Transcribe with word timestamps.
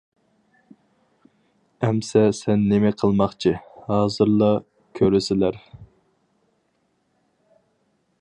-ئەمسە 1.83 2.23
سەن 2.37 2.63
نېمى 2.71 2.91
قىلماقچى؟ 3.01 3.53
-ھازىرلا 3.83 4.49
كۆرىسىلەر. 5.01 5.63